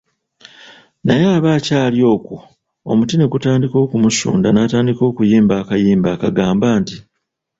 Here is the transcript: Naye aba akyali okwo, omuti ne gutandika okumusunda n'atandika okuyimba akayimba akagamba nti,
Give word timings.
Naye 1.05 1.25
aba 1.37 1.49
akyali 1.57 1.99
okwo, 2.13 2.37
omuti 2.91 3.13
ne 3.15 3.25
gutandika 3.33 3.75
okumusunda 3.85 4.47
n'atandika 4.51 5.01
okuyimba 5.09 5.53
akayimba 5.61 6.09
akagamba 6.15 6.67
nti, 6.79 6.97